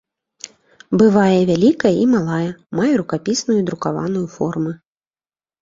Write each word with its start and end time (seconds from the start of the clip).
Бывае 1.01 1.39
вялікая 1.49 1.93
і 2.05 2.09
малая, 2.15 2.49
мае 2.79 2.89
рукапісную 3.03 3.59
і 3.61 3.67
друкаваную 3.69 4.25
формы. 4.39 4.71